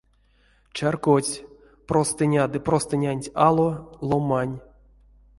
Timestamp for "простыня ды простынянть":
1.87-3.31